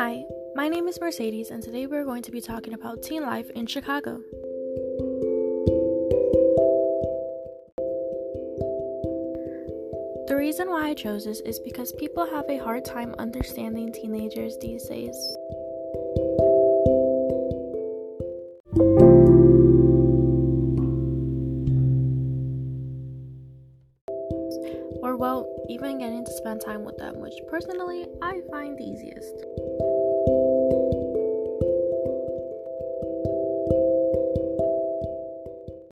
[0.00, 0.24] Hi,
[0.54, 3.66] my name is Mercedes, and today we're going to be talking about teen life in
[3.66, 4.20] Chicago.
[10.28, 14.56] The reason why I chose this is because people have a hard time understanding teenagers
[14.60, 15.16] these days.
[25.02, 29.47] Or, well, even getting to spend time with them, which personally I find the easiest.